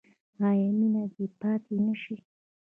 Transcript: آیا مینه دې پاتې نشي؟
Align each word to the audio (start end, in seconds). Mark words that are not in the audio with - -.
آیا 0.47 0.69
مینه 0.77 1.03
دې 1.13 1.25
پاتې 1.39 1.75
نشي؟ 1.85 2.15